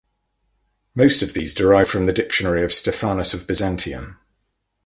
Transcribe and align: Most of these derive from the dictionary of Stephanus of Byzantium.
Most 0.95 1.21
of 1.21 1.33
these 1.35 1.53
derive 1.53 1.87
from 1.87 2.07
the 2.07 2.11
dictionary 2.11 2.63
of 2.63 2.73
Stephanus 2.73 3.35
of 3.35 3.45
Byzantium. 3.45 4.17